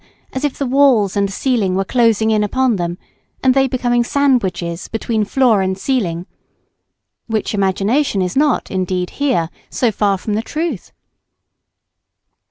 [0.33, 2.97] as if the walls and ceiling were closing in upon them,
[3.43, 6.25] and they becoming sandwiches between floor and ceiling,
[7.27, 10.91] which imagination is not, indeed, here so far from the truth?